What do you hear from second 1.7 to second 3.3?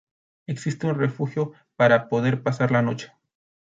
para poder pasar la noche.